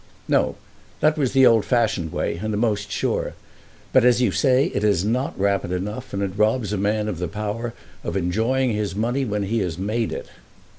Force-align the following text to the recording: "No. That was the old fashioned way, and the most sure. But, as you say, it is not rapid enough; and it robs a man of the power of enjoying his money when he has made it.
"No. 0.27 0.55
That 0.99 1.15
was 1.15 1.33
the 1.33 1.45
old 1.45 1.63
fashioned 1.63 2.11
way, 2.11 2.37
and 2.37 2.51
the 2.51 2.57
most 2.57 2.91
sure. 2.91 3.35
But, 3.93 4.03
as 4.03 4.19
you 4.19 4.31
say, 4.31 4.71
it 4.73 4.83
is 4.83 5.05
not 5.05 5.39
rapid 5.39 5.71
enough; 5.71 6.11
and 6.11 6.23
it 6.23 6.31
robs 6.35 6.73
a 6.73 6.77
man 6.79 7.07
of 7.07 7.19
the 7.19 7.27
power 7.27 7.75
of 8.03 8.17
enjoying 8.17 8.71
his 8.73 8.95
money 8.95 9.25
when 9.25 9.43
he 9.43 9.59
has 9.59 9.77
made 9.77 10.11
it. 10.11 10.27